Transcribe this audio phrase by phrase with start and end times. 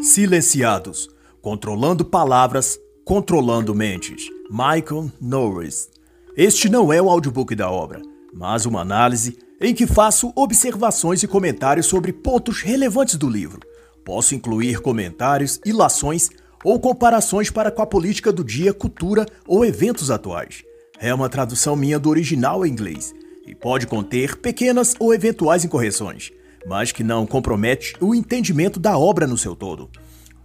[0.00, 1.08] Silenciados,
[1.40, 4.28] controlando palavras, controlando mentes.
[4.50, 5.88] Michael Norris.
[6.36, 8.02] Este não é o audiobook da obra,
[8.32, 13.60] mas uma análise em que faço observações e comentários sobre pontos relevantes do livro.
[14.04, 16.28] Posso incluir comentários, ilações
[16.62, 20.62] ou comparações para com a política do dia, cultura ou eventos atuais.
[21.00, 23.14] É uma tradução minha do original em inglês
[23.46, 26.30] e pode conter pequenas ou eventuais incorreções
[26.66, 29.88] mas que não compromete o entendimento da obra no seu todo.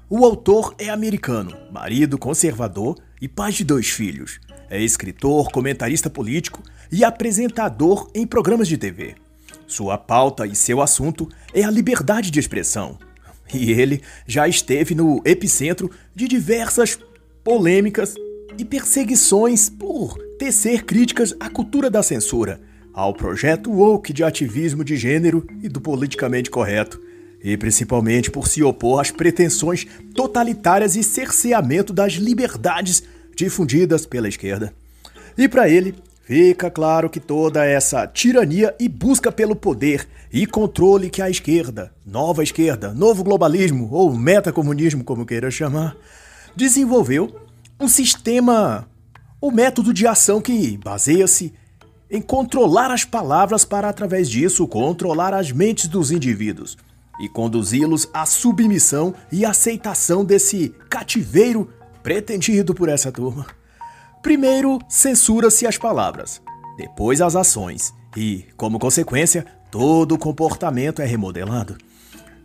[0.07, 4.39] O autor é americano, marido conservador e pai de dois filhos.
[4.69, 9.15] É escritor, comentarista político e apresentador em programas de TV.
[9.65, 12.99] Sua pauta e seu assunto é a liberdade de expressão.
[13.53, 16.99] E ele já esteve no epicentro de diversas
[17.43, 18.13] polêmicas
[18.57, 22.59] e perseguições por tecer críticas à cultura da censura
[22.93, 27.01] ao projeto woke de ativismo de gênero e do politicamente correto,
[27.43, 33.03] e principalmente por se opor às pretensões totalitárias e cerceamento das liberdades
[33.35, 34.73] difundidas pela esquerda.
[35.37, 41.09] E para ele, fica claro que toda essa tirania e busca pelo poder e controle
[41.09, 45.95] que a esquerda, nova esquerda, novo globalismo ou metacomunismo, como queira chamar,
[46.55, 47.35] desenvolveu
[47.79, 48.87] um sistema,
[49.41, 51.53] um método de ação que baseia-se
[52.11, 56.77] em controlar as palavras para, através disso, controlar as mentes dos indivíduos
[57.21, 61.69] e conduzi-los à submissão e aceitação desse cativeiro
[62.03, 63.45] pretendido por essa turma.
[64.21, 66.41] Primeiro, censura-se as palavras,
[66.77, 71.77] depois as ações e, como consequência, todo o comportamento é remodelado.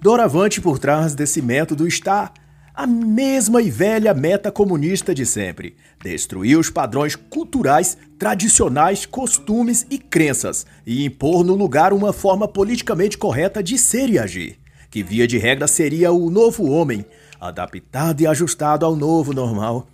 [0.01, 2.33] Doravante, por trás desse método está
[2.77, 9.97] a mesma e velha meta comunista de sempre: destruir os padrões culturais, tradicionais, costumes e
[9.99, 14.59] crenças e impor no lugar uma forma politicamente correta de ser e agir,
[14.91, 17.07] que via de regra seria o novo homem,
[17.41, 19.89] adaptado e ajustado ao novo normal.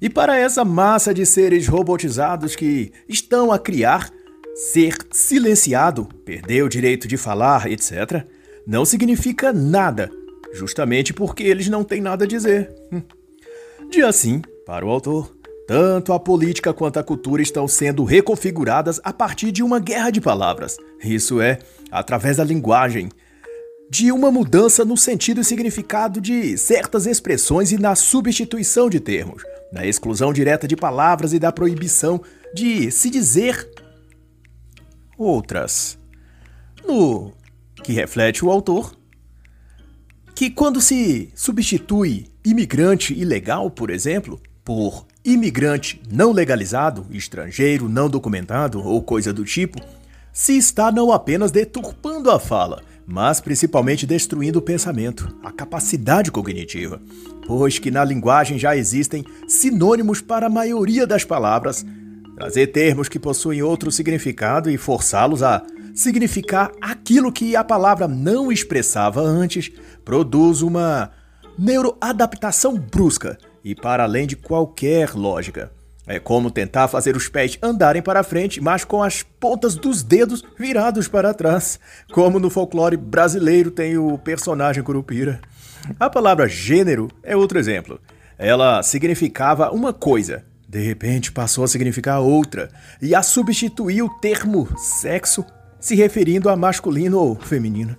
[0.00, 4.10] E para essa massa de seres robotizados que estão a criar,
[4.54, 8.24] ser silenciado, perder o direito de falar, etc.,
[8.66, 10.10] não significa nada
[10.52, 12.72] justamente porque eles não têm nada a dizer.
[12.92, 13.02] Hum.
[13.90, 15.34] De assim, para o autor,
[15.66, 20.20] tanto a política quanto a cultura estão sendo reconfiguradas a partir de uma guerra de
[20.20, 20.76] palavras.
[21.02, 21.58] Isso é,
[21.90, 23.08] através da linguagem,
[23.90, 29.42] de uma mudança no sentido e significado de certas expressões e na substituição de termos,
[29.70, 32.22] na exclusão direta de palavras e da proibição
[32.54, 33.68] de se dizer
[35.18, 35.98] outras.
[36.86, 37.32] No
[37.84, 38.96] que reflete o autor,
[40.34, 48.80] que quando se substitui imigrante ilegal, por exemplo, por imigrante não legalizado, estrangeiro não documentado
[48.80, 49.80] ou coisa do tipo,
[50.32, 57.00] se está não apenas deturpando a fala, mas principalmente destruindo o pensamento, a capacidade cognitiva,
[57.46, 61.84] pois que na linguagem já existem sinônimos para a maioria das palavras,
[62.36, 65.62] trazer termos que possuem outro significado e forçá-los a
[65.94, 69.70] significar aquilo que a palavra não expressava antes,
[70.04, 71.10] produz uma
[71.58, 75.70] neuroadaptação brusca e para além de qualquer lógica.
[76.06, 80.42] É como tentar fazer os pés andarem para frente, mas com as pontas dos dedos
[80.58, 81.78] virados para trás,
[82.12, 85.40] como no folclore brasileiro tem o personagem Curupira.
[86.00, 88.00] A palavra gênero é outro exemplo.
[88.36, 92.68] Ela significava uma coisa, de repente passou a significar outra,
[93.00, 95.44] e a substituir o termo sexo
[95.82, 97.96] se referindo a masculino ou feminino.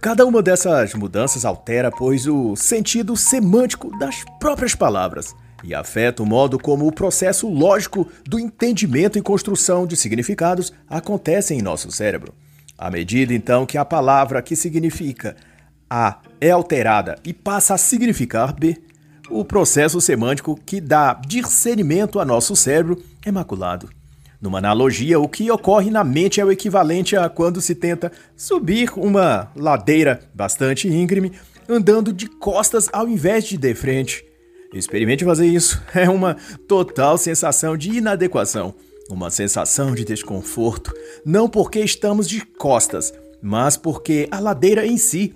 [0.00, 5.34] Cada uma dessas mudanças altera, pois, o sentido semântico das próprias palavras
[5.64, 11.54] e afeta o modo como o processo lógico do entendimento e construção de significados acontece
[11.54, 12.34] em nosso cérebro.
[12.78, 15.36] À medida, então, que a palavra que significa
[15.88, 18.76] A é alterada e passa a significar B,
[19.28, 23.99] o processo semântico que dá discernimento a nosso cérebro é maculado.
[24.40, 28.90] Numa analogia, o que ocorre na mente é o equivalente a quando se tenta subir
[28.96, 31.32] uma ladeira bastante íngreme
[31.68, 34.24] andando de costas ao invés de de frente.
[34.72, 35.82] Experimente fazer isso.
[35.94, 38.74] É uma total sensação de inadequação,
[39.10, 40.92] uma sensação de desconforto,
[41.24, 43.12] não porque estamos de costas,
[43.42, 45.34] mas porque a ladeira em si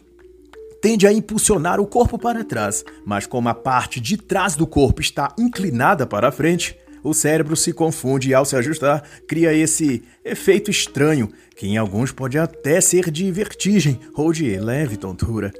[0.80, 5.00] tende a impulsionar o corpo para trás, mas como a parte de trás do corpo
[5.00, 10.70] está inclinada para frente, o cérebro se confunde e, ao se ajustar, cria esse efeito
[10.70, 15.52] estranho, que em alguns pode até ser de vertigem ou de leve tontura.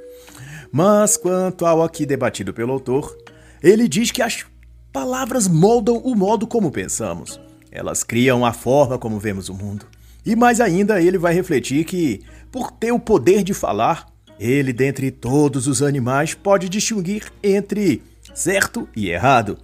[0.71, 3.15] Mas quanto ao aqui debatido pelo autor,
[3.61, 4.43] ele diz que as
[4.91, 7.39] palavras moldam o modo como pensamos.
[7.71, 9.85] Elas criam a forma como vemos o mundo.
[10.25, 12.21] E mais ainda, ele vai refletir que,
[12.51, 14.07] por ter o poder de falar,
[14.39, 18.01] ele, dentre todos os animais, pode distinguir entre
[18.33, 19.57] certo e errado,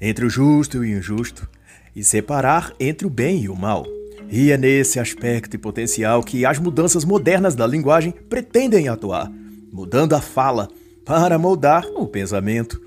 [0.00, 1.48] entre o justo e o injusto,
[1.94, 3.86] e separar entre o bem e o mal.
[4.30, 9.30] E é nesse aspecto e potencial que as mudanças modernas da linguagem pretendem atuar,
[9.72, 10.68] mudando a fala
[11.04, 12.80] para moldar o pensamento,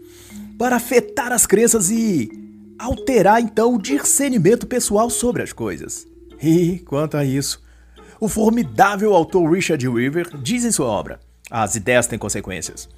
[0.57, 2.29] para afetar as crenças e
[2.77, 6.05] alterar então o discernimento pessoal sobre as coisas.
[6.41, 7.61] E, quanto a isso,
[8.19, 11.19] o formidável autor Richard Weaver diz em sua obra
[11.49, 12.89] As Ideias Têm Consequências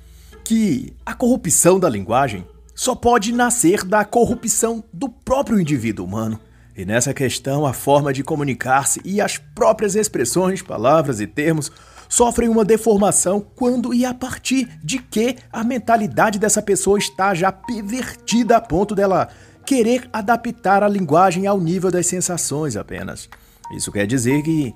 [0.44, 6.40] que a corrupção da linguagem só pode nascer da corrupção do próprio indivíduo humano.
[6.76, 11.72] E nessa questão, a forma de comunicar-se e as próprias expressões, palavras e termos
[12.08, 17.52] sofrem uma deformação quando e a partir de que a mentalidade dessa pessoa está já
[17.52, 19.30] pervertida a ponto dela
[19.66, 23.30] querer adaptar a linguagem ao nível das sensações apenas.
[23.76, 24.74] Isso quer dizer que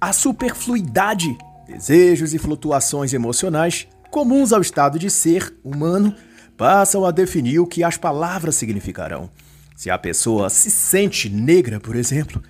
[0.00, 6.14] a superfluidade, desejos e flutuações emocionais comuns ao estado de ser humano
[6.56, 9.30] passam a definir o que as palavras significarão.
[9.76, 12.42] Se a pessoa se sente negra, por exemplo,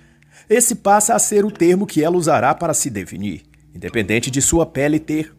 [0.49, 3.43] esse passa a ser o termo que ela usará para se definir
[3.77, 5.31] independente de sua pele ter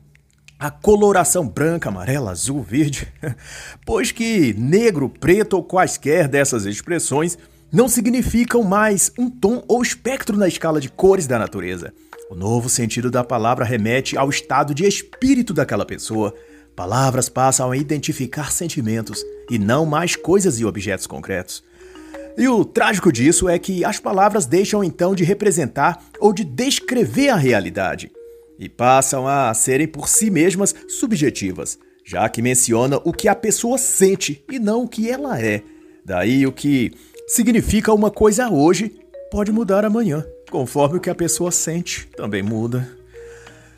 [0.59, 3.07] a coloração branca, amarela, azul, verde,
[3.85, 7.37] pois que negro, preto ou quaisquer dessas expressões
[7.71, 11.93] não significam mais um tom ou espectro na escala de cores da natureza.
[12.31, 16.35] O novo sentido da palavra remete ao estado de espírito daquela pessoa.
[16.79, 21.65] Palavras passam a identificar sentimentos e não mais coisas e objetos concretos.
[22.37, 27.31] E o trágico disso é que as palavras deixam então de representar ou de descrever
[27.31, 28.13] a realidade
[28.61, 33.77] e passam a serem por si mesmas subjetivas, já que menciona o que a pessoa
[33.77, 35.65] sente e não o que ela é.
[36.05, 36.93] Daí o que
[37.27, 38.95] significa uma coisa hoje
[39.33, 42.89] pode mudar amanhã, conforme o que a pessoa sente também muda.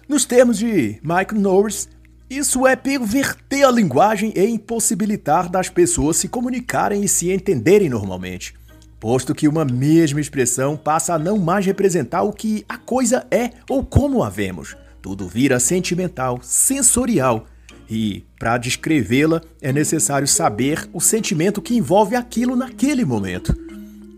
[0.06, 1.88] Nos termos de Mike Norris,
[2.30, 8.54] isso é perverter a linguagem e impossibilitar das pessoas se comunicarem e se entenderem normalmente
[9.00, 13.50] posto que uma mesma expressão passa a não mais representar o que a coisa é
[13.68, 14.76] ou como a vemos.
[15.00, 17.46] Tudo vira sentimental, sensorial.
[17.88, 23.56] E, para descrevê-la, é necessário saber o sentimento que envolve aquilo naquele momento.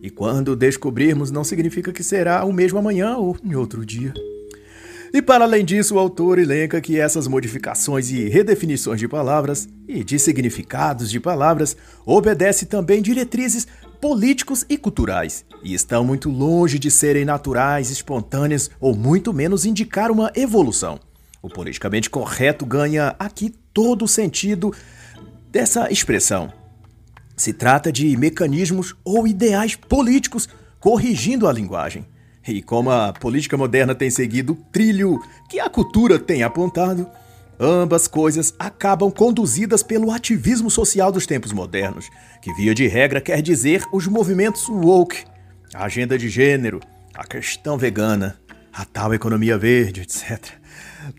[0.03, 4.13] E quando descobrirmos, não significa que será o mesmo amanhã ou em outro dia.
[5.13, 10.03] E para além disso, o autor elenca que essas modificações e redefinições de palavras e
[10.03, 11.77] de significados de palavras
[12.07, 13.67] obedecem também diretrizes
[14.01, 20.11] políticos e culturais, e estão muito longe de serem naturais, espontâneas ou muito menos indicar
[20.11, 20.99] uma evolução.
[21.43, 24.73] O politicamente correto ganha aqui todo o sentido
[25.51, 26.51] dessa expressão.
[27.37, 30.49] Se trata de mecanismos ou ideais políticos
[30.81, 32.07] corrigindo a linguagem.
[32.47, 37.07] E como a política moderna tem seguido o trilho que a cultura tem apontado,
[37.65, 42.09] Ambas coisas acabam conduzidas pelo ativismo social dos tempos modernos,
[42.41, 45.25] que via de regra quer dizer os movimentos woke,
[45.73, 46.81] a agenda de gênero,
[47.15, 48.37] a questão vegana,
[48.73, 50.55] a tal economia verde, etc.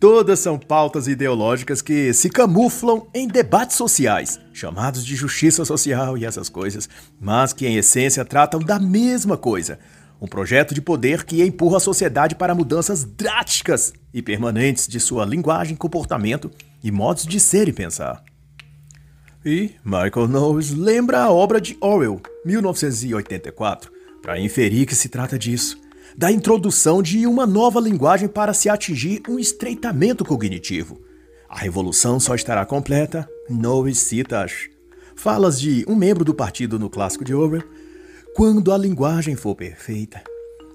[0.02, 6.26] Todas são pautas ideológicas que se camuflam em debates sociais, chamados de justiça social e
[6.26, 6.90] essas coisas,
[7.22, 9.80] mas que em essência tratam da mesma coisa,
[10.24, 15.26] um projeto de poder que empurra a sociedade para mudanças drásticas e permanentes de sua
[15.26, 16.50] linguagem, comportamento
[16.82, 18.24] e modos de ser e pensar.
[19.46, 25.78] E Michael Knowles lembra a obra de Orwell, 1984, para inferir que se trata disso,
[26.18, 31.02] da introdução de uma nova linguagem para se atingir um estreitamento cognitivo.
[31.50, 34.70] A revolução só estará completa, Knowles cita as
[35.18, 37.64] falas de um membro do partido no clássico de Orwell,
[38.36, 40.22] quando a linguagem for perfeita.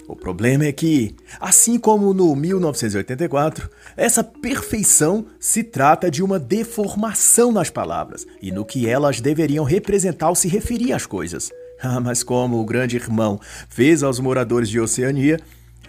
[0.07, 7.53] O problema é que, assim como no 1984, essa perfeição se trata de uma deformação
[7.53, 11.51] nas palavras e no que elas deveriam representar ou se referir às coisas.
[11.83, 13.39] Ah, mas como o grande irmão
[13.69, 15.39] fez aos moradores de Oceania,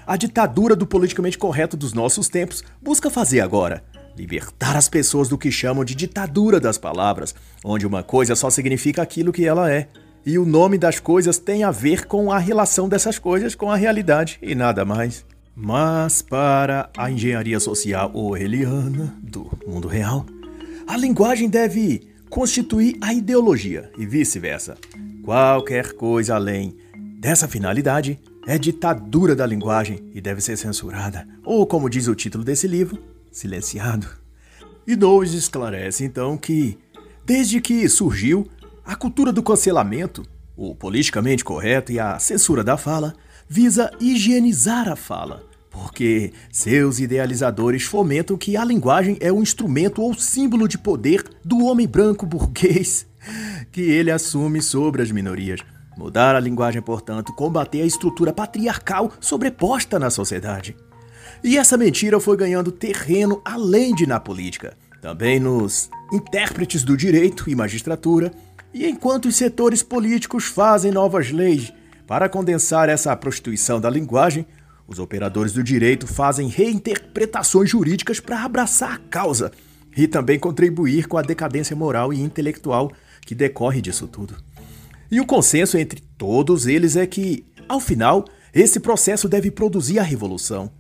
[0.06, 3.84] a ditadura do politicamente correto dos nossos tempos busca fazer agora.
[4.18, 7.34] Libertar as pessoas do que chamam de ditadura das palavras,
[7.64, 9.88] onde uma coisa só significa aquilo que ela é
[10.26, 13.76] e o nome das coisas tem a ver com a relação dessas coisas com a
[13.76, 15.26] realidade e nada mais.
[15.56, 20.26] Mas para a engenharia social orwelliana do mundo real,
[20.88, 24.78] a linguagem deve constituir a ideologia e vice-versa.
[25.24, 26.78] Qualquer coisa além
[27.20, 32.44] dessa finalidade é ditadura da linguagem e deve ser censurada, ou como diz o título
[32.44, 32.98] desse livro,
[33.32, 34.08] silenciado.
[34.88, 36.78] E Knowles esclarece então que,
[37.26, 38.48] desde que surgiu
[38.90, 40.26] a cultura do cancelamento,
[40.58, 43.14] o politicamente correto e a censura da fala
[43.48, 50.16] visa higienizar a fala, porque seus idealizadores fomentam que a linguagem é um instrumento ou
[50.16, 53.06] símbolo de poder do homem branco burguês
[53.72, 55.60] que ele assume sobre as minorias.
[55.96, 60.76] Mudar a linguagem, portanto, combater a estrutura patriarcal sobreposta na sociedade.
[61.44, 67.48] E essa mentira foi ganhando terreno além de na política, também nos intérpretes do direito
[67.50, 68.34] e magistratura,
[68.74, 71.74] e enquanto os setores políticos fazem novas leis
[72.06, 74.46] para condensar essa prostituição da linguagem,
[74.88, 79.52] os operadores do direito fazem reinterpretações jurídicas para abraçar a causa
[79.96, 84.36] e também contribuir com a decadência moral e intelectual que decorre disso tudo.
[85.12, 90.04] E o consenso entre todos eles é que, ao final, esse processo deve produzir a
[90.04, 90.72] revolução.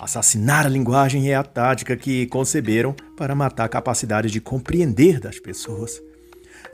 [0.00, 5.38] Assassinar a linguagem é a tática que conceberam para matar a capacidade de compreender das
[5.38, 6.00] pessoas.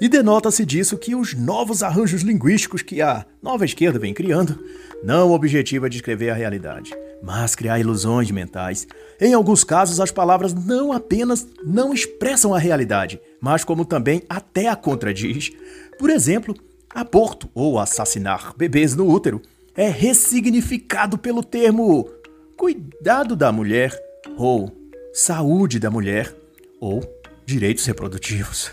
[0.00, 4.58] E denota-se disso que os novos arranjos linguísticos que a nova esquerda vem criando
[5.02, 8.86] não objetiva descrever a realidade, mas criar ilusões mentais.
[9.20, 14.68] Em alguns casos, as palavras não apenas não expressam a realidade, mas como também até
[14.68, 15.50] a contradiz.
[15.98, 16.54] Por exemplo,
[16.94, 19.40] aborto ou assassinar bebês no útero
[19.74, 22.08] é ressignificado pelo termo
[22.56, 23.92] cuidado da mulher
[24.36, 24.70] ou
[25.12, 26.34] saúde da mulher
[26.80, 27.02] ou
[27.44, 28.70] direitos reprodutivos.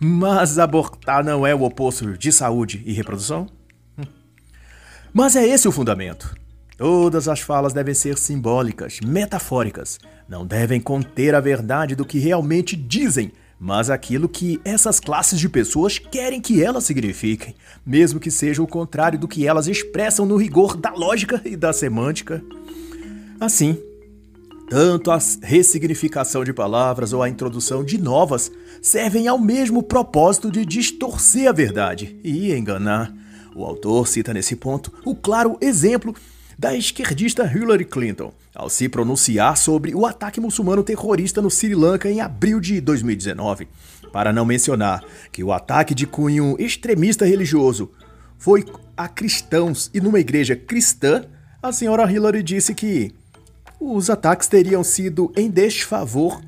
[0.00, 3.46] Mas abortar não é o oposto de saúde e reprodução?
[3.98, 4.04] Hum.
[5.12, 6.34] Mas é esse o fundamento.
[6.76, 9.98] Todas as falas devem ser simbólicas, metafóricas.
[10.26, 15.46] Não devem conter a verdade do que realmente dizem, mas aquilo que essas classes de
[15.46, 20.36] pessoas querem que elas signifiquem, mesmo que seja o contrário do que elas expressam no
[20.36, 22.42] rigor da lógica e da semântica.
[23.38, 23.76] Assim,
[24.70, 30.64] tanto a ressignificação de palavras ou a introdução de novas servem ao mesmo propósito de
[30.64, 33.12] distorcer a verdade e enganar.
[33.54, 36.14] O autor cita nesse ponto o claro exemplo
[36.58, 42.10] da esquerdista Hillary Clinton, ao se pronunciar sobre o ataque muçulmano terrorista no Sri Lanka
[42.10, 43.66] em abril de 2019.
[44.12, 47.90] Para não mencionar que o ataque de cunho extremista religioso
[48.38, 48.64] foi
[48.96, 51.24] a cristãos e numa igreja cristã,
[51.62, 53.14] a senhora Hillary disse que
[53.80, 56.40] os ataques teriam sido em desfavor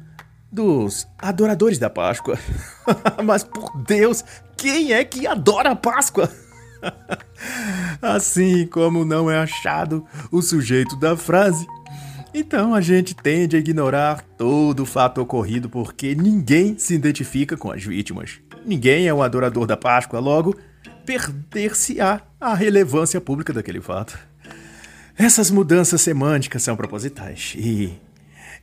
[0.53, 2.39] dos adoradores da Páscoa.
[3.25, 4.23] Mas por Deus,
[4.57, 6.31] quem é que adora a Páscoa?
[8.01, 11.67] assim como não é achado o sujeito da frase.
[12.35, 17.71] Então a gente tende a ignorar todo o fato ocorrido porque ninguém se identifica com
[17.71, 18.41] as vítimas.
[18.65, 20.57] Ninguém é um adorador da Páscoa, logo,
[21.05, 24.19] perder-se-á a relevância pública daquele fato.
[25.17, 27.93] Essas mudanças semânticas são propositais e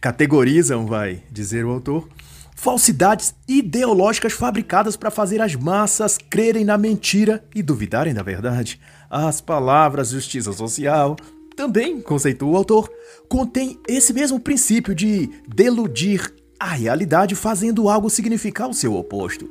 [0.02, 2.08] categorizam, vai dizer o autor,
[2.56, 8.80] falsidades ideológicas fabricadas para fazer as massas crerem na mentira e duvidarem da verdade.
[9.10, 11.16] As palavras justiça social,
[11.56, 12.90] também, conceitua o autor,
[13.28, 19.50] contém esse mesmo princípio de deludir a realidade fazendo algo significar o seu oposto.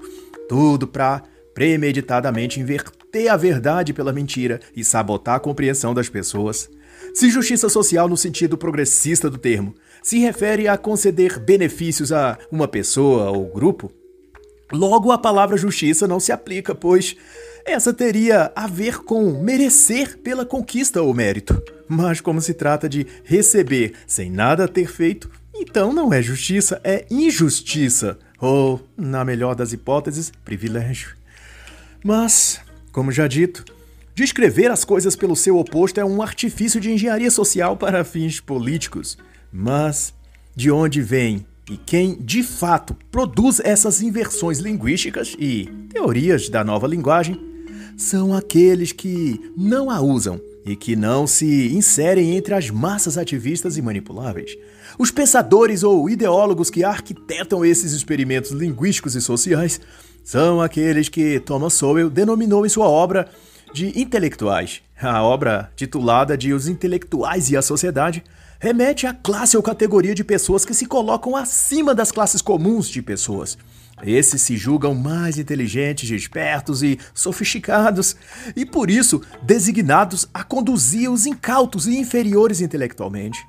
[0.48, 1.22] Tudo para
[1.54, 6.70] premeditadamente inverter a verdade pela mentira e sabotar a compreensão das pessoas.
[7.14, 9.74] Se justiça social, no sentido progressista do termo,
[10.08, 13.92] se refere a conceder benefícios a uma pessoa ou grupo,
[14.72, 17.14] logo a palavra justiça não se aplica, pois
[17.62, 21.62] essa teria a ver com merecer pela conquista ou mérito.
[21.86, 27.04] Mas como se trata de receber sem nada ter feito, então não é justiça, é
[27.10, 31.14] injustiça, ou, na melhor das hipóteses, privilégio.
[32.02, 32.62] Mas,
[32.92, 33.62] como já dito,
[34.14, 39.16] Descrever as coisas pelo seu oposto é um artifício de engenharia social para fins políticos.
[39.52, 40.12] Mas
[40.54, 46.86] de onde vem e quem de fato produz essas inversões linguísticas e teorias da nova
[46.86, 47.38] linguagem
[47.96, 53.76] são aqueles que não a usam e que não se inserem entre as massas ativistas
[53.76, 54.56] e manipuláveis.
[54.98, 59.80] Os pensadores ou ideólogos que arquitetam esses experimentos linguísticos e sociais
[60.24, 63.28] são aqueles que Thomas Sowell denominou em sua obra
[63.72, 64.82] de intelectuais.
[65.00, 68.22] A obra, titulada de Os Intelectuais e a Sociedade,
[68.58, 73.00] remete à classe ou categoria de pessoas que se colocam acima das classes comuns de
[73.00, 73.56] pessoas.
[74.02, 78.16] Esses se julgam mais inteligentes, espertos e sofisticados,
[78.54, 83.44] e por isso designados a conduzir os incautos e inferiores intelectualmente.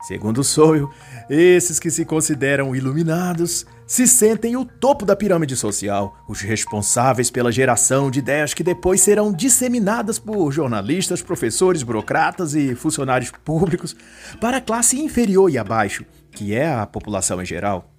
[0.00, 0.90] Segundo Sowell,
[1.28, 7.52] esses que se consideram iluminados se sentem o topo da pirâmide social, os responsáveis pela
[7.52, 13.94] geração de ideias que depois serão disseminadas por jornalistas, professores, burocratas e funcionários públicos
[14.40, 17.92] para a classe inferior e abaixo, que é a população em geral.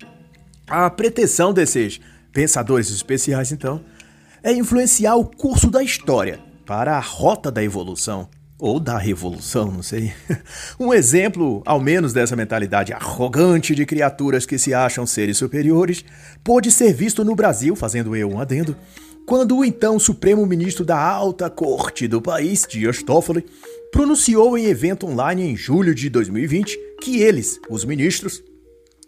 [0.67, 1.99] A pretensão desses
[2.31, 3.83] pensadores especiais, então,
[4.41, 8.27] é influenciar o curso da história para a rota da evolução
[8.61, 10.13] Ou da revolução, não sei.
[10.79, 16.05] Um exemplo, ao menos, dessa mentalidade arrogante de criaturas que se acham seres superiores,
[16.43, 18.77] pôde ser visto no Brasil, fazendo eu um adendo,
[19.25, 23.43] quando o então Supremo Ministro da Alta Corte do país, Dias Toffoli,
[23.91, 28.43] pronunciou em evento online em julho de 2020 que eles, os ministros,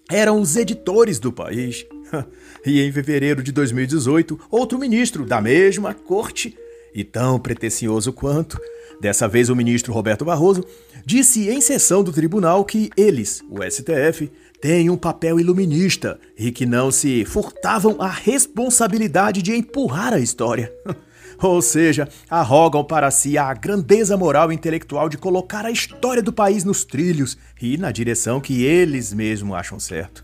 [0.09, 1.85] eram os editores do país.
[2.65, 6.57] e em fevereiro de 2018, outro ministro da mesma corte,
[6.93, 8.59] e tão pretensioso quanto,
[9.01, 10.63] dessa vez o ministro Roberto Barroso,
[11.05, 14.31] disse em sessão do tribunal que eles, o STF,
[14.61, 20.71] têm um papel iluminista e que não se furtavam a responsabilidade de empurrar a história.
[21.41, 26.31] Ou seja, arrogam para si a grandeza moral e intelectual de colocar a história do
[26.31, 30.23] país nos trilhos e na direção que eles mesmos acham certo.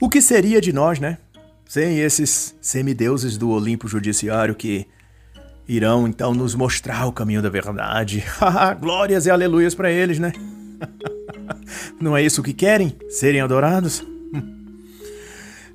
[0.00, 1.16] O que seria de nós, né?
[1.66, 4.86] Sem esses semideuses do Olimpo Judiciário que
[5.68, 8.24] irão então nos mostrar o caminho da verdade.
[8.80, 10.32] Glórias e aleluias para eles, né?
[12.00, 12.96] Não é isso que querem?
[13.10, 14.02] Serem adorados?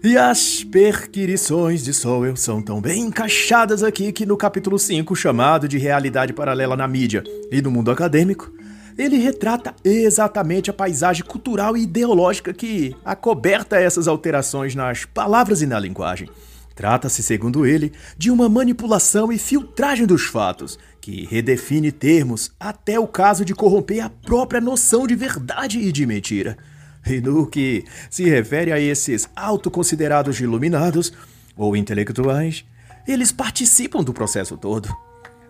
[0.06, 5.66] E as perquirições de Sowell são tão bem encaixadas aqui que no capítulo 5, chamado
[5.66, 8.52] de Realidade Paralela na Mídia e no Mundo Acadêmico,
[8.98, 15.66] ele retrata exatamente a paisagem cultural e ideológica que acoberta essas alterações nas palavras e
[15.66, 16.30] na linguagem.
[16.75, 23.08] Trata-se, segundo ele, de uma manipulação e filtragem dos fatos, que redefine termos até o
[23.08, 26.58] caso de corromper a própria noção de verdade e de mentira.
[27.06, 31.13] E no que se refere a esses autoconsiderados iluminados
[31.56, 32.65] ou intelectuais,
[33.08, 34.89] eles participam do processo todo.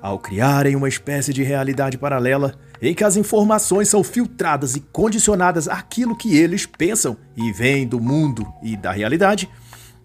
[0.01, 5.70] Ao criarem uma espécie de realidade paralela em que as informações são filtradas e condicionadas
[5.70, 9.50] àquilo que eles pensam e veem do mundo e da realidade,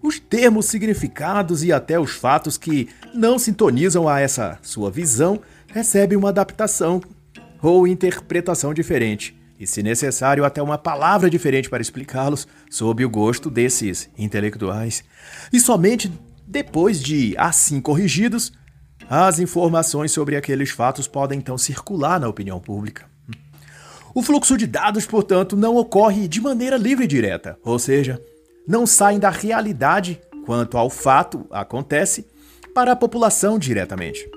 [0.01, 6.17] os termos, significados e até os fatos que não sintonizam a essa sua visão recebem
[6.17, 7.01] uma adaptação
[7.61, 13.49] ou interpretação diferente, e, se necessário, até uma palavra diferente para explicá-los, sob o gosto
[13.49, 15.03] desses intelectuais.
[15.51, 16.09] E somente
[16.47, 18.51] depois de assim corrigidos,
[19.07, 23.05] as informações sobre aqueles fatos podem então circular na opinião pública.
[24.15, 28.19] O fluxo de dados, portanto, não ocorre de maneira livre e direta, ou seja,
[28.69, 32.27] não saem da realidade quanto ao fato acontece
[32.71, 34.29] para a população diretamente.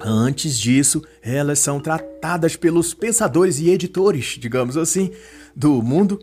[0.00, 5.10] Antes disso, elas são tratadas pelos pensadores e editores, digamos assim,
[5.54, 6.18] do mundo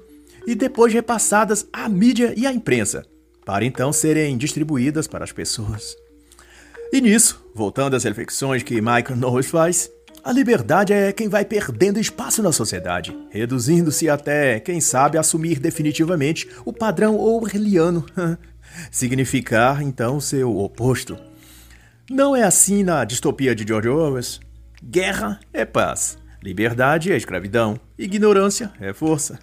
[0.47, 3.05] e depois repassadas à mídia e à imprensa,
[3.45, 5.95] para então serem distribuídas para as pessoas.
[6.91, 9.91] E nisso, voltando às reflexões que Michael Knowles faz,
[10.25, 16.49] a liberdade é quem vai perdendo espaço na sociedade, reduzindo-se até, quem sabe, assumir definitivamente
[16.65, 18.05] o padrão orwelliano,
[18.91, 21.15] significar então seu oposto
[22.09, 24.23] não é assim na distopia de George Orwell.
[24.83, 29.39] Guerra é paz, liberdade é escravidão, ignorância é força.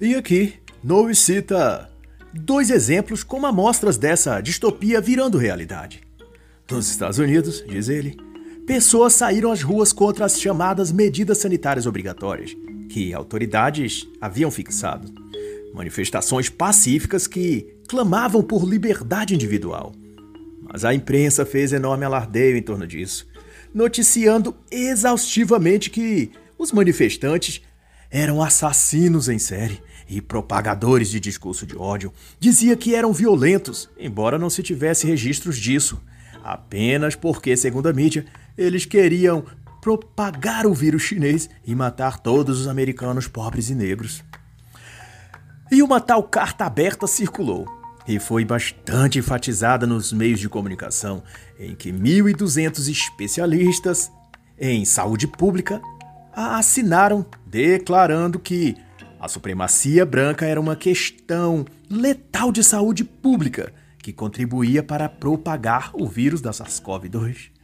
[0.00, 1.90] E aqui, Noe cita
[2.32, 6.02] dois exemplos como amostras dessa distopia virando realidade.
[6.70, 8.16] Nos Estados Unidos, diz ele,
[8.66, 12.56] pessoas saíram às ruas contra as chamadas medidas sanitárias obrigatórias,
[12.88, 15.12] que autoridades haviam fixado.
[15.74, 19.92] Manifestações pacíficas que clamavam por liberdade individual
[20.68, 23.26] mas a imprensa fez enorme alardeio em torno disso,
[23.72, 27.62] noticiando exaustivamente que os manifestantes
[28.10, 32.12] eram assassinos em série e propagadores de discurso de ódio.
[32.38, 36.00] Dizia que eram violentos, embora não se tivesse registros disso,
[36.42, 38.24] apenas porque, segundo a mídia,
[38.56, 39.44] eles queriam
[39.80, 44.22] propagar o vírus chinês e matar todos os americanos pobres e negros.
[45.70, 47.66] E uma tal carta aberta circulou
[48.06, 51.22] e foi bastante enfatizada nos meios de comunicação,
[51.58, 54.10] em que 1.200 especialistas
[54.58, 55.80] em saúde pública
[56.32, 58.76] a assinaram declarando que
[59.18, 66.06] a supremacia branca era uma questão letal de saúde pública que contribuía para propagar o
[66.06, 67.55] vírus da SARS-CoV-2.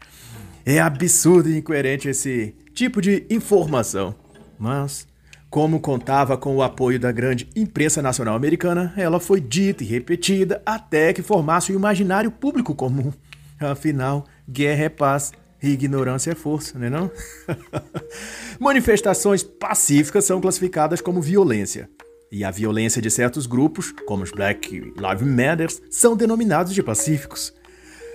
[0.65, 4.15] É absurdo e incoerente esse tipo de informação,
[4.59, 5.07] mas
[5.51, 10.63] como contava com o apoio da grande imprensa nacional americana, ela foi dita e repetida
[10.65, 13.13] até que formasse o imaginário público comum.
[13.61, 15.33] Afinal, guerra é paz
[15.71, 17.11] ignorância é força, não é?
[18.59, 21.89] Manifestações pacíficas são classificadas como violência.
[22.31, 27.53] E a violência de certos grupos, como os Black Lives Matter, são denominados de pacíficos.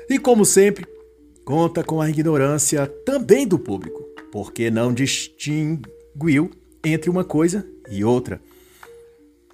[0.10, 0.88] E como sempre,
[1.48, 6.52] conta com a ignorância também do público, porque não distinguiu
[6.84, 8.42] entre uma coisa e outra.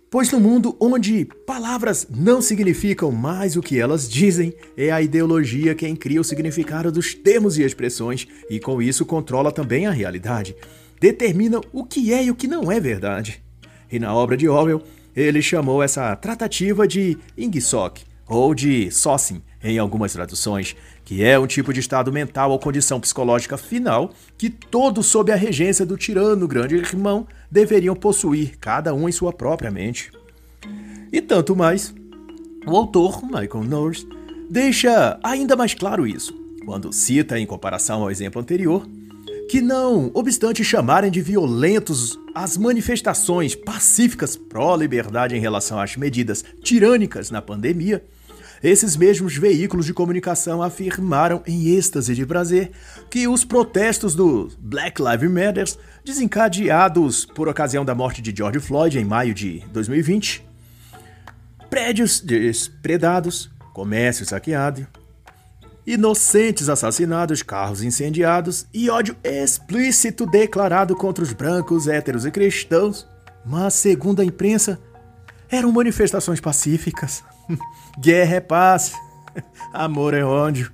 [0.10, 5.76] Pois no mundo onde palavras não significam mais o que elas dizem, é a ideologia
[5.76, 10.56] quem cria o significado dos termos e expressões e com isso controla também a realidade.
[11.00, 13.44] Determina o que é e o que não é verdade.
[13.92, 14.82] E na obra de Orwell,
[15.16, 21.48] ele chamou essa tratativa de Ingsoc, ou de Sossin, em algumas traduções, que é um
[21.48, 26.48] tipo de estado mental ou condição psicológica final que todos sob a regência do tirano
[26.48, 30.12] grande irmão deveriam possuir, cada um em sua própria mente.
[31.12, 31.94] E tanto mais,
[32.66, 34.08] o autor, Michael Norris,
[34.50, 36.34] deixa ainda mais claro isso,
[36.66, 38.88] quando cita, em comparação ao exemplo anterior,
[39.50, 47.30] que não obstante chamarem de violentos as manifestações pacíficas pró-liberdade em relação às medidas tirânicas
[47.30, 48.04] na pandemia,
[48.64, 52.72] esses mesmos veículos de comunicação afirmaram em êxtase de prazer
[53.10, 58.98] que os protestos do Black Lives Matter, desencadeados por ocasião da morte de George Floyd
[58.98, 60.46] em maio de 2020,
[61.70, 64.88] prédios despredados, comércio saqueado,
[65.86, 73.06] inocentes assassinados, carros incendiados e ódio explícito declarado contra os brancos, héteros e cristãos,
[73.46, 74.80] mas segundo a imprensa,
[75.50, 77.22] eram manifestações pacíficas.
[78.00, 78.94] Guerra é paz,
[79.72, 80.72] amor é ódio,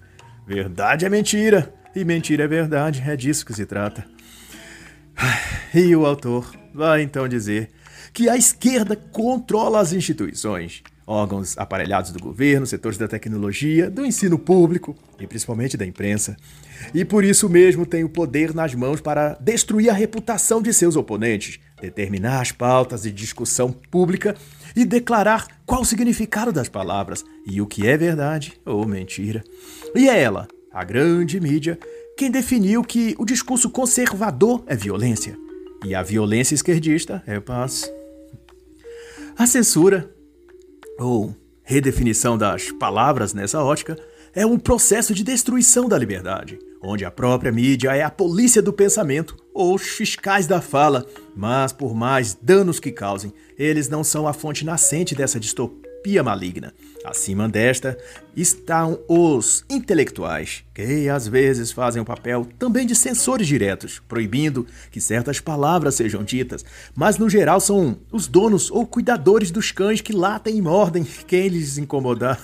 [0.48, 4.06] verdade é mentira e mentira é verdade, é disso que se trata.
[5.74, 7.72] E o autor vai então dizer
[8.14, 14.38] que a esquerda controla as instituições, órgãos aparelhados do governo, setores da tecnologia, do ensino
[14.38, 16.38] público e principalmente da imprensa.
[16.94, 20.96] E por isso mesmo tem o poder nas mãos para destruir a reputação de seus
[20.96, 24.36] oponentes, determinar as pautas de discussão pública
[24.76, 29.44] e declarar qual o significado das palavras e o que é verdade ou mentira.
[29.96, 31.80] E é ela, a grande mídia,
[32.16, 35.36] quem definiu que o discurso conservador é violência
[35.84, 37.90] e a violência esquerdista é paz.
[39.36, 40.14] A censura,
[41.00, 43.98] ou redefinição das palavras nessa ótica,
[44.34, 48.74] é um processo de destruição da liberdade, onde a própria mídia é a polícia do
[48.74, 54.28] pensamento ou os fiscais da fala, mas por mais danos que causem, eles não são
[54.28, 55.89] a fonte nascente dessa distopia
[56.24, 56.74] maligna.
[57.06, 57.98] Acima desta
[58.36, 65.00] estão os intelectuais, que às vezes fazem o papel também de censores diretos, proibindo que
[65.00, 70.14] certas palavras sejam ditas, mas no geral são os donos ou cuidadores dos cães que
[70.14, 72.40] latem e mordem quem lhes incomodar.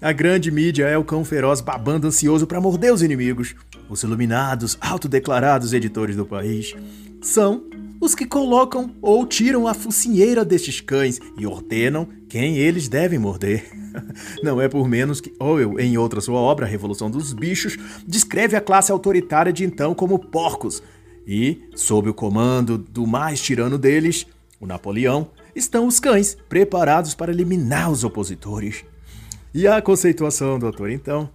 [0.00, 3.54] A grande mídia é o cão feroz babando ansioso para morder os inimigos.
[3.88, 6.74] Os iluminados, autodeclarados editores do país
[7.22, 7.62] são
[8.00, 13.64] os que colocam ou tiram a focinheira destes cães e ordenam quem eles devem morder.
[14.42, 18.60] Não é por menos que Orwell, em outra sua obra, Revolução dos Bichos, descreve a
[18.60, 20.82] classe autoritária de então como porcos.
[21.26, 24.26] E, sob o comando do mais tirano deles,
[24.60, 28.84] o Napoleão, estão os cães, preparados para eliminar os opositores.
[29.52, 31.30] E a conceituação do autor, então,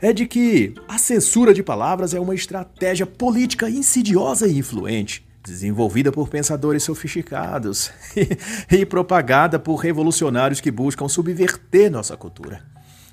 [0.00, 6.12] é de que a censura de palavras é uma estratégia política insidiosa e influente, desenvolvida
[6.12, 7.90] por pensadores sofisticados
[8.70, 12.64] e, propagada por revolucionários que buscam subverter nossa cultura.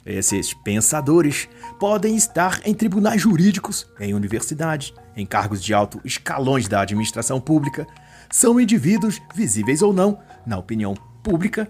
[0.05, 6.81] Esses pensadores podem estar em tribunais jurídicos, em universidades, em cargos de alto escalões da
[6.81, 7.85] administração pública,
[8.31, 11.67] são indivíduos visíveis ou não na opinião pública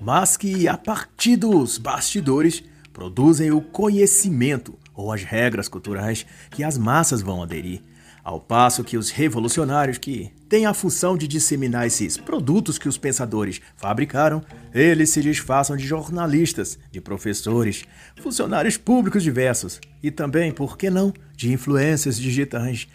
[0.00, 6.76] mas que, a partir dos bastidores, produzem o conhecimento ou as regras culturais que as
[6.76, 7.82] massas vão aderir.
[8.28, 12.98] Ao passo que os revolucionários, que têm a função de disseminar esses produtos que os
[12.98, 17.86] pensadores fabricaram, eles se disfarçam de jornalistas, de professores,
[18.20, 22.86] funcionários públicos diversos e também, por que não, de influências digitais.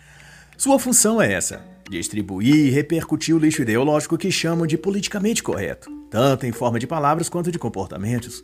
[0.55, 5.89] Sua função é essa: distribuir e repercutir o lixo ideológico que chamam de politicamente correto,
[6.11, 8.43] tanto em forma de palavras quanto de comportamentos.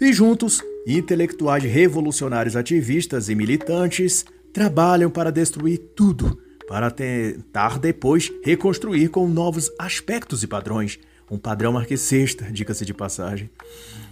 [0.00, 9.08] E juntos, intelectuais revolucionários ativistas e militantes trabalham para destruir tudo, para tentar depois reconstruir
[9.08, 10.98] com novos aspectos e padrões,
[11.30, 13.50] um padrão marxista, diga-se de passagem.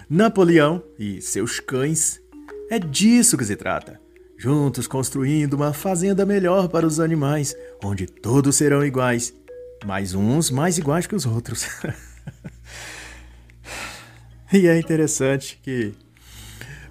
[0.09, 2.21] Napoleão e seus cães
[2.71, 4.01] é disso que se trata
[4.39, 9.35] juntos construindo uma fazenda melhor para os animais, onde todos serão iguais,
[9.85, 11.67] mas uns mais iguais que os outros.
[14.53, 15.93] e é interessante que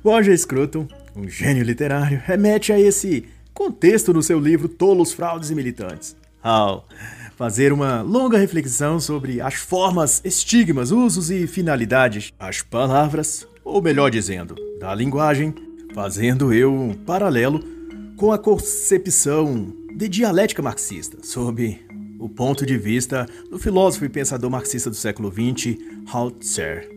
[0.04, 3.26] Roger Scruton, um gênio literário, remete a esse
[3.58, 6.88] contexto no seu livro Tolos, Fraudes e Militantes, ao
[7.36, 14.12] fazer uma longa reflexão sobre as formas, estigmas, usos e finalidades, as palavras, ou melhor
[14.12, 15.56] dizendo, da linguagem
[15.96, 17.64] fazendo eu um paralelo
[18.16, 21.84] com a concepção de dialética marxista, sob
[22.20, 25.80] o ponto de vista do filósofo e pensador marxista do século XX,
[26.14, 26.88] Althusser.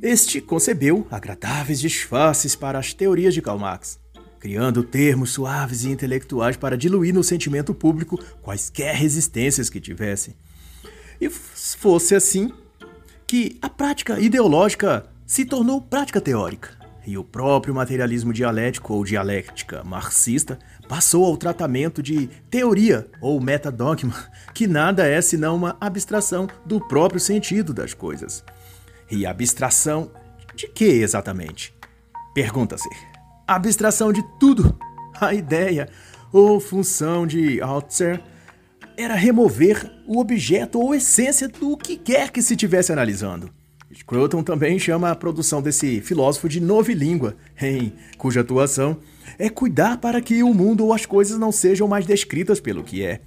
[0.00, 3.98] Este concebeu agradáveis disfarces para as teorias de Karl Marx,
[4.40, 10.34] criando termos suaves e intelectuais para diluir no sentimento público quaisquer resistências que tivessem.
[11.20, 12.50] E fosse assim
[13.26, 16.70] que a prática ideológica se tornou prática teórica,
[17.06, 24.14] e o próprio materialismo dialético ou dialética marxista passou ao tratamento de teoria ou metadogma,
[24.54, 28.42] que nada é senão uma abstração do próprio sentido das coisas.
[29.10, 30.10] E abstração
[30.54, 31.74] de que exatamente?
[32.34, 33.09] Pergunta-se.
[33.50, 34.78] Abstração de tudo.
[35.20, 35.88] A ideia
[36.32, 38.22] ou função de Althusser
[38.96, 43.50] era remover o objeto ou essência do que quer que se estivesse analisando.
[43.92, 48.98] Scruton também chama a produção desse filósofo de novilíngua, em cuja atuação
[49.36, 53.04] é cuidar para que o mundo ou as coisas não sejam mais descritas pelo que
[53.04, 53.20] é.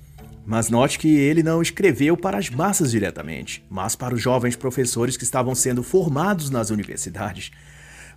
[0.46, 5.18] Mas note que ele não escreveu para as massas diretamente, mas para os jovens professores
[5.18, 7.52] que estavam sendo formados nas universidades.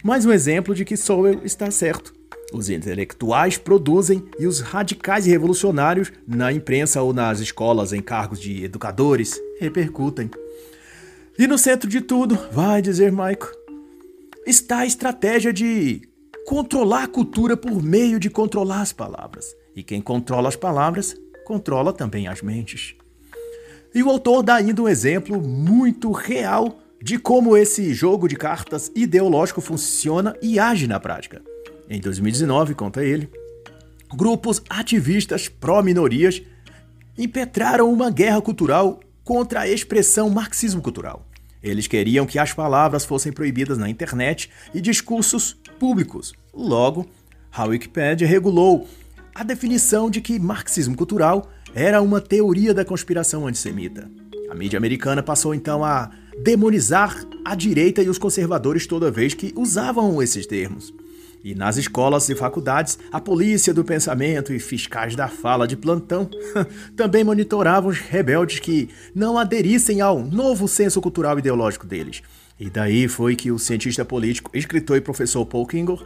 [0.04, 2.14] Mais um exemplo de que Sowell está certo.
[2.52, 8.40] Os intelectuais produzem e os radicais e revolucionários, na imprensa ou nas escolas em cargos
[8.40, 10.30] de educadores, repercutem.
[11.38, 13.52] E no centro de tudo, vai dizer Michael,
[14.46, 16.02] está a estratégia de
[16.46, 19.44] controlar a cultura por meio de controlar as palavras.
[19.74, 22.94] E quem controla as palavras, controla também as mentes.
[23.92, 28.90] E o autor dá ainda um exemplo muito real de como esse jogo de cartas
[28.94, 31.42] ideológico funciona e age na prática.
[31.88, 33.30] Em 2019, conta ele,
[34.14, 36.42] grupos ativistas pró-minorias
[37.16, 41.26] impetraram uma guerra cultural contra a expressão marxismo cultural.
[41.62, 46.32] Eles queriam que as palavras fossem proibidas na internet e discursos públicos.
[46.54, 47.06] Logo,
[47.52, 48.86] a Wikipedia regulou
[49.34, 54.08] a definição de que marxismo cultural era uma teoria da conspiração antissemita.
[54.50, 56.10] A mídia americana passou então a
[56.42, 60.92] demonizar a direita e os conservadores toda vez que usavam esses termos.
[61.42, 66.28] E nas escolas e faculdades, a polícia do pensamento e fiscais da fala de plantão
[66.96, 72.22] também monitoravam os rebeldes que não aderissem ao novo senso cultural ideológico deles.
[72.58, 76.02] E daí foi que o cientista político, escritor e professor Paul Kingle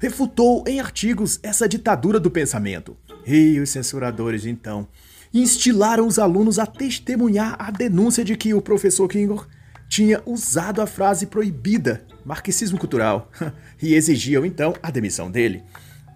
[0.00, 2.96] refutou em artigos essa ditadura do pensamento.
[3.26, 4.88] E os censuradores, então,
[5.32, 9.46] instilaram os alunos a testemunhar a denúncia de que o professor Kingle
[9.90, 13.28] tinha usado a frase proibida, marxismo cultural,
[13.82, 15.64] e exigiam então a demissão dele.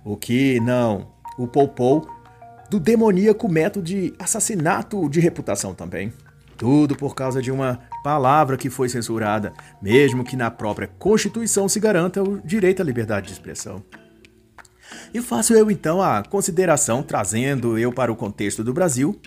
[0.05, 2.09] O que não o poupou
[2.71, 6.13] do demoníaco método de assassinato de reputação também.
[6.57, 11.81] Tudo por causa de uma palavra que foi censurada, mesmo que na própria Constituição se
[11.81, 13.83] garanta o direito à liberdade de expressão.
[15.13, 19.21] E faço eu então a consideração, trazendo eu para o contexto do Brasil,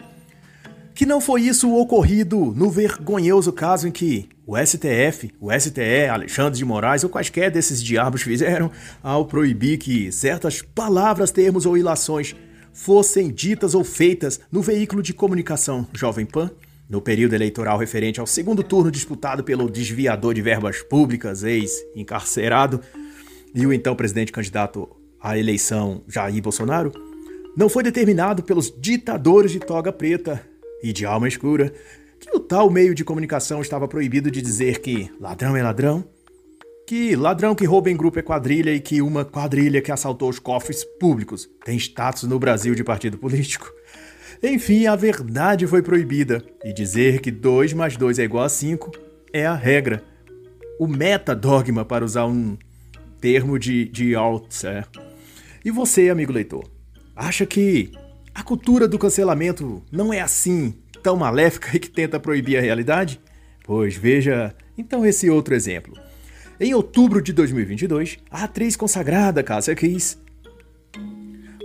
[0.97, 6.57] que não foi isso ocorrido no vergonhoso caso em que o STF, o STE, Alexandre
[6.57, 8.71] de Moraes ou quaisquer desses diabos fizeram
[9.03, 12.35] ao proibir que certas palavras, termos ou ilações
[12.73, 16.49] fossem ditas ou feitas no veículo de comunicação Jovem Pan,
[16.89, 22.81] no período eleitoral referente ao segundo turno disputado pelo desviador de verbas públicas, ex-encarcerado,
[23.53, 24.89] e o então presidente candidato
[25.21, 26.91] à eleição Jair Bolsonaro,
[27.55, 30.41] não foi determinado pelos ditadores de toga preta
[30.81, 31.73] e de alma escura
[32.19, 36.03] que o tal meio de comunicação estava proibido de dizer que ladrão é ladrão,
[36.85, 40.39] que ladrão que rouba em grupo é quadrilha e que uma quadrilha que assaltou os
[40.39, 43.71] cofres públicos tem status no Brasil de partido político.
[44.41, 48.91] Enfim, a verdade foi proibida e dizer que 2 mais 2 é igual a 5
[49.33, 50.03] é a regra.
[50.79, 52.57] O metadogma, para usar um
[53.19, 54.87] termo de, de Althusser.
[55.65, 56.63] E você, amigo leitor,
[57.15, 57.91] acha que
[58.47, 63.19] cultura do cancelamento não é assim tão maléfica e que tenta proibir a realidade?
[63.65, 65.93] Pois veja então esse outro exemplo.
[66.57, 70.17] Em outubro de 2022, a atriz consagrada Cássia Kiss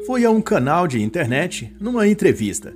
[0.06, 2.74] foi a um canal de internet numa entrevista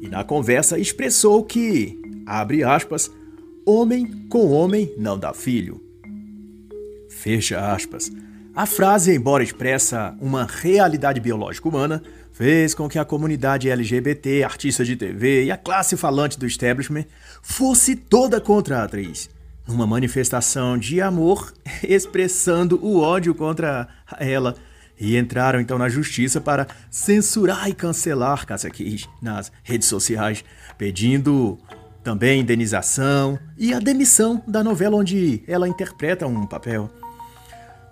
[0.00, 3.10] e na conversa expressou que, abre aspas,
[3.66, 5.82] homem com homem não dá filho.
[7.10, 8.08] Fecha aspas.
[8.58, 14.84] A frase, embora expressa uma realidade biológica humana, fez com que a comunidade LGBT, artistas
[14.84, 17.04] de TV e a classe falante do establishment
[17.40, 19.30] fosse toda contra a atriz,
[19.64, 21.54] numa manifestação de amor
[21.88, 23.86] expressando o ódio contra
[24.18, 24.56] ela
[24.98, 30.44] e entraram então na justiça para censurar e cancelar Cássia Kiss nas redes sociais,
[30.76, 31.56] pedindo
[32.02, 36.90] também indenização e a demissão da novela onde ela interpreta um papel.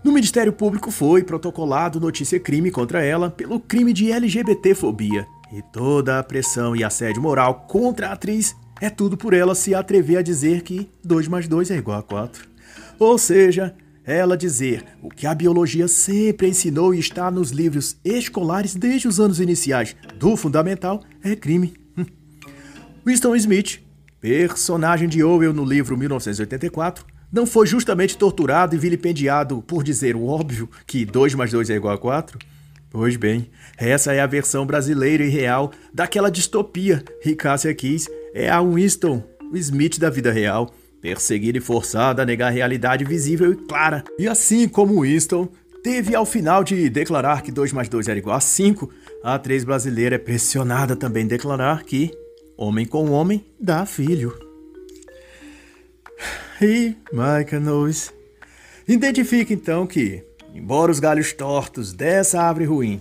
[0.07, 6.21] No Ministério Público foi protocolado notícia crime contra ela pelo crime de LGBTfobia E toda
[6.21, 10.23] a pressão e assédio moral contra a atriz é tudo por ela se atrever a
[10.23, 12.49] dizer que 2 mais 2 é igual a 4.
[13.01, 18.77] Ou seja, ela dizer o que a biologia sempre ensinou e está nos livros escolares
[18.77, 21.75] desde os anos iniciais do fundamental é crime.
[23.05, 23.81] Winston Smith,
[24.21, 30.27] personagem de Orwell no livro 1984, não foi justamente torturado e vilipendiado por dizer o
[30.27, 32.39] óbvio que 2 mais 2 é igual a 4?
[32.91, 37.05] Pois bem, essa é a versão brasileira e real daquela distopia.
[37.25, 39.23] E Cássia Kiss é a Winston
[39.55, 44.05] Smith da vida real, perseguida e forçada a negar a realidade visível e clara.
[44.19, 45.49] E assim como Winston
[45.83, 48.91] teve ao final de declarar que 2 mais 2 era igual a 5,
[49.23, 52.11] a atriz brasileira é pressionada também a declarar que
[52.57, 54.46] homem com homem dá filho.
[56.61, 58.13] E Michael Knowles
[58.89, 60.25] identifica então que
[60.57, 63.01] Embora os galhos tortos dessa árvore ruim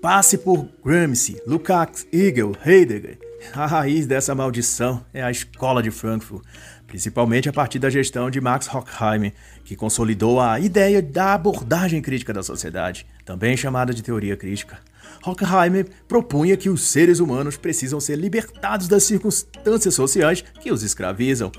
[0.00, 3.18] passe por Gramsci, Lukács, Hegel, Heidegger,
[3.52, 6.44] a raiz dessa maldição é a escola de Frankfurt,
[6.86, 9.32] principalmente a partir da gestão de Max Horkheimer,
[9.64, 14.78] que consolidou a ideia da abordagem crítica da sociedade, também chamada de teoria crítica.
[15.26, 21.50] Horkheimer propunha que os seres humanos precisam ser libertados das circunstâncias sociais que os escravizam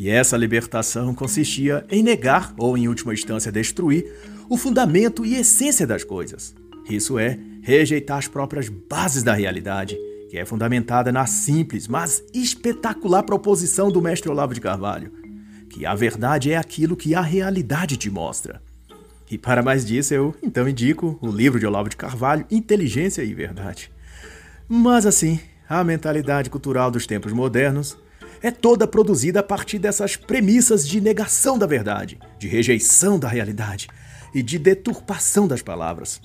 [0.00, 4.10] e essa libertação consistia em negar, ou em última instância destruir,
[4.48, 6.54] o fundamento e essência das coisas.
[6.88, 9.98] Isso é, rejeitar as próprias bases da realidade,
[10.30, 15.12] que é fundamentada na simples, mas espetacular proposição do mestre Olavo de Carvalho,
[15.68, 18.62] que a verdade é aquilo que a realidade te mostra.
[19.30, 23.34] E para mais disso, eu então indico o livro de Olavo de Carvalho, Inteligência e
[23.34, 23.92] Verdade.
[24.66, 27.98] Mas assim, a mentalidade cultural dos tempos modernos
[28.42, 33.88] é toda produzida a partir dessas premissas de negação da verdade, de rejeição da realidade
[34.34, 36.20] e de deturpação das palavras.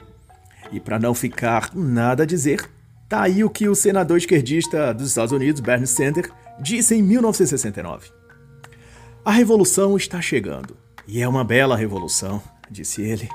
[0.72, 2.70] E para não ficar nada a dizer,
[3.10, 8.10] tá aí o que o senador esquerdista dos Estados Unidos, Bernie Sanders, disse em 1969.
[9.24, 13.28] A revolução está chegando, e é uma bela revolução, disse ele.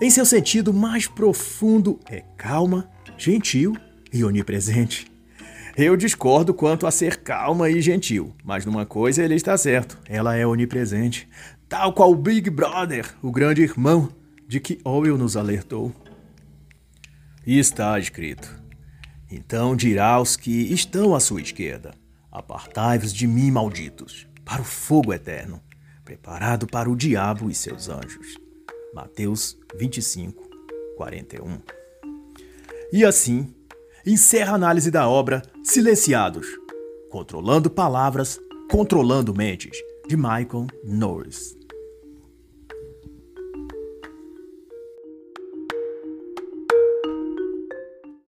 [0.00, 3.76] Em seu sentido mais profundo, é calma, gentil
[4.12, 5.11] e onipresente.
[5.76, 10.36] Eu discordo quanto a ser calma e gentil, mas numa coisa ele está certo: ela
[10.36, 11.26] é onipresente,
[11.66, 14.10] tal qual o Big Brother, o grande irmão,
[14.46, 15.90] de que Orwell nos alertou.
[17.46, 18.54] E está escrito:
[19.30, 21.94] Então dirá aos que estão à sua esquerda:
[22.30, 25.58] Apartai-vos de mim, malditos, para o fogo eterno,
[26.04, 28.36] preparado para o diabo e seus anjos.
[28.94, 30.50] Mateus 25,
[30.98, 31.58] 41.
[32.92, 33.54] E assim,
[34.06, 36.46] encerra a análise da obra Silenciados
[37.12, 39.76] Controlando Palavras, Controlando Mentes,
[40.08, 41.61] de Michael Norris.